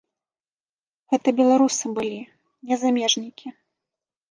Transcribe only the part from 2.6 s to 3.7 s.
не замежнікі.